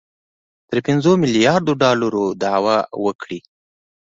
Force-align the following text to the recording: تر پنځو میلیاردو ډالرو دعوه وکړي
تر 0.69 0.77
پنځو 0.87 1.11
میلیاردو 1.23 1.73
ډالرو 1.83 2.23
دعوه 2.43 2.75
وکړي 3.05 3.39